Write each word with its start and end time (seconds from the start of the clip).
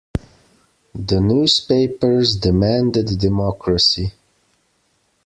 The 0.95 1.21
newspapers 1.21 2.35
demanded 2.35 3.05
democracy. 3.19 4.13